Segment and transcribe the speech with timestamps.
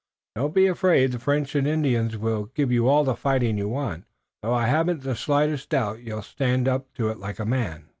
[0.35, 4.05] Don't be afraid the French and Indians won't give you all the fighting you want,
[4.41, 7.89] though I haven't the slightest doubt you'll stand up to it like a man."